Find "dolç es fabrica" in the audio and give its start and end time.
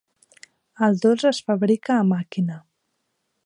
1.03-1.99